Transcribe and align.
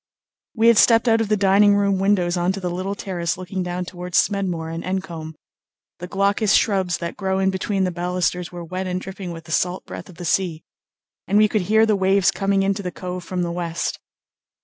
We 0.55 0.67
had 0.69 0.79
stepped 0.79 1.07
out 1.07 1.21
of 1.21 1.27
the 1.29 1.37
dining 1.37 1.75
room 1.75 1.99
windows 1.99 2.35
on 2.35 2.51
to 2.53 2.59
the 2.59 2.71
little 2.71 2.95
terrace 2.95 3.37
looking 3.37 3.61
down 3.61 3.85
towards 3.85 4.17
Smedmore 4.17 4.71
and 4.73 4.83
Encombe. 4.83 5.35
The 5.99 6.07
glaucous 6.07 6.55
shrubs 6.55 6.97
that 6.97 7.15
grow 7.17 7.37
in 7.37 7.51
between 7.51 7.83
the 7.83 7.91
balusters 7.91 8.51
were 8.51 8.65
wet 8.65 8.87
and 8.87 8.99
dripping 8.99 9.29
with 9.31 9.43
the 9.43 9.51
salt 9.51 9.85
breath 9.85 10.09
of 10.09 10.15
the 10.15 10.25
sea, 10.25 10.63
and 11.27 11.37
we 11.37 11.47
could 11.47 11.61
hear 11.69 11.85
the 11.85 11.95
waves 11.95 12.31
coming 12.31 12.63
into 12.63 12.81
the 12.81 12.89
cove 12.91 13.23
from 13.23 13.43
the 13.43 13.51
west. 13.51 13.99